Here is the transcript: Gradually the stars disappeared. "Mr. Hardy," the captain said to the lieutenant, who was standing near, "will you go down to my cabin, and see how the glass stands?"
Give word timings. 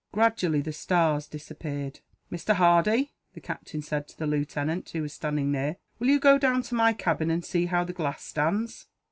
Gradually 0.11 0.61
the 0.61 0.73
stars 0.73 1.27
disappeared. 1.27 1.99
"Mr. 2.31 2.55
Hardy," 2.55 3.13
the 3.35 3.39
captain 3.39 3.83
said 3.83 4.07
to 4.07 4.17
the 4.17 4.25
lieutenant, 4.25 4.89
who 4.89 5.03
was 5.03 5.13
standing 5.13 5.51
near, 5.51 5.75
"will 5.99 6.07
you 6.07 6.19
go 6.19 6.39
down 6.39 6.63
to 6.63 6.73
my 6.73 6.91
cabin, 6.91 7.29
and 7.29 7.45
see 7.45 7.67
how 7.67 7.83
the 7.83 7.93
glass 7.93 8.23
stands?" 8.25 8.87